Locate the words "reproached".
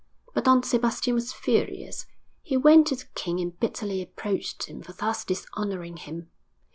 3.99-4.63